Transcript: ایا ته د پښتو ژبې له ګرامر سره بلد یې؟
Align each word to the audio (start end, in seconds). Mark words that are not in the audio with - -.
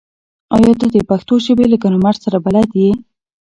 ایا 0.55 0.71
ته 0.79 0.85
د 0.95 0.97
پښتو 1.09 1.33
ژبې 1.45 1.65
له 1.69 1.77
ګرامر 1.83 2.15
سره 2.23 2.37
بلد 2.45 2.69
یې؟ 2.81 2.89